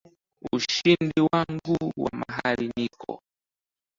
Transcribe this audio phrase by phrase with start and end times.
[0.53, 3.21] ushindi wangu wa mahali niko